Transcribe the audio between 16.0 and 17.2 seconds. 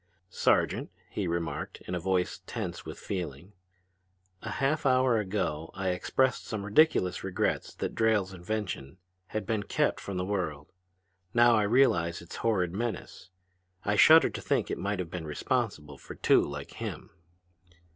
two like him!"